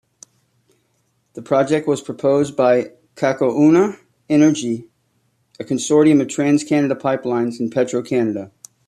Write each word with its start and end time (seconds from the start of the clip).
The 1.33 1.43
project 1.43 1.87
was 1.87 2.01
proposed 2.01 2.55
by 2.55 2.93
"Cacouna 3.15 3.99
Energy", 4.29 4.87
a 5.59 5.63
consortium 5.63 6.19
of 6.21 6.25
TransCanada 6.27 6.95
Pipelines 6.99 7.59
and 7.59 7.71
Petro-Canada. 7.71 8.51